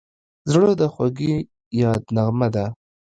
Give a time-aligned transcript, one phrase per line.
[0.51, 1.35] زړه د خوږې
[1.81, 2.65] یاد نغمه ده.